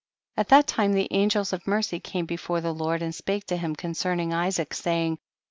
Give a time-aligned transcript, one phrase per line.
[0.39, 0.41] 66.
[0.41, 3.75] At that time the angels of mercy came before the Lord and spake to him
[3.75, 5.17] concerning Isaac, say ing' 67.